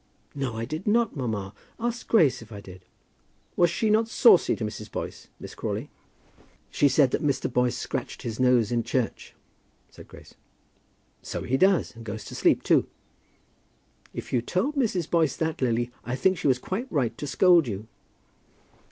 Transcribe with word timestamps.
"No, 0.33 0.55
I 0.55 0.65
did 0.65 0.87
not, 0.87 1.15
mamma. 1.15 1.53
Ask 1.79 2.07
Grace 2.07 2.41
if 2.41 2.51
I 2.51 2.59
did." 2.59 2.85
"Was 3.55 3.69
she 3.69 3.91
not 3.91 4.07
saucy 4.07 4.55
to 4.55 4.65
Mrs. 4.65 4.91
Boyce, 4.91 5.27
Miss 5.39 5.53
Crawley?" 5.53 5.91
"She 6.71 6.89
said 6.89 7.11
that 7.11 7.21
Mr. 7.21 7.53
Boyce 7.53 7.77
scratches 7.77 8.23
his 8.23 8.39
nose 8.39 8.71
in 8.71 8.81
church," 8.81 9.35
said 9.91 10.07
Grace. 10.07 10.33
"So 11.21 11.43
he 11.43 11.55
does; 11.55 11.95
and 11.95 12.03
goes 12.03 12.25
to 12.25 12.33
sleep, 12.33 12.63
too." 12.63 12.87
"If 14.11 14.33
you 14.33 14.41
told 14.41 14.73
Mrs. 14.73 15.07
Boyce 15.07 15.35
that, 15.37 15.61
Lily, 15.61 15.91
I 16.03 16.15
think 16.15 16.39
she 16.39 16.47
was 16.47 16.57
quite 16.57 16.91
right 16.91 17.15
to 17.19 17.27
scold 17.27 17.67
you." 17.67 17.85